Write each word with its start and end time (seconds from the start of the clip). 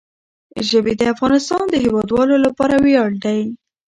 ژبې 0.69 0.93
د 0.97 1.01
افغانستان 1.13 1.63
د 1.69 1.75
هیوادوالو 1.83 2.35
لپاره 2.45 2.75
ویاړ 2.85 3.11
دی. 3.23 3.41